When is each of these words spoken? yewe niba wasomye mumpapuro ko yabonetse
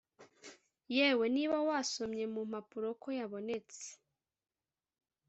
yewe 0.95 1.25
niba 1.35 1.57
wasomye 1.69 2.25
mumpapuro 2.33 2.89
ko 3.01 3.07
yabonetse 3.19 3.85